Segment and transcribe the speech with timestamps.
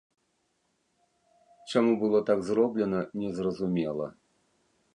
[1.73, 4.07] Чаму было так зроблена, незразумела.